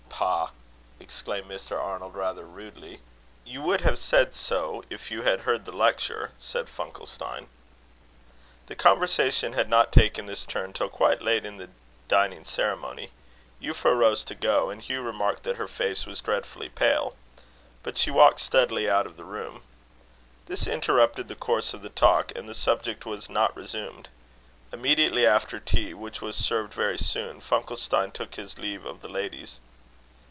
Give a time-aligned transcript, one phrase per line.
[0.21, 0.51] "Bah!"
[0.99, 1.79] exclaimed Mr.
[1.81, 3.01] Arnold, rather rudely.
[3.43, 7.47] "You would have said so, if you had heard the lecture," said Funkelstein.
[8.67, 11.69] The conversation had not taken this turn till quite late in the
[12.07, 13.09] dining ceremony.
[13.59, 17.15] Euphra rose to go; and Hugh remarked that her face was dreadfully pale.
[17.81, 19.63] But she walked steadily out of the room.
[20.45, 24.09] This interrupted the course of the talk, and the subject was not resumed.
[24.71, 29.59] Immediately after tea, which was served very soon, Funkelstein took his leave of the ladies.